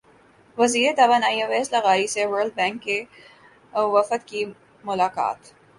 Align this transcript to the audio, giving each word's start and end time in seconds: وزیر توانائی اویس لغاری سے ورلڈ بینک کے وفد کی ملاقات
وزیر 0.57 0.93
توانائی 0.97 1.41
اویس 1.43 1.67
لغاری 1.73 2.07
سے 2.13 2.25
ورلڈ 2.25 2.53
بینک 2.55 2.81
کے 2.83 2.97
وفد 3.73 4.27
کی 4.27 4.45
ملاقات 4.83 5.39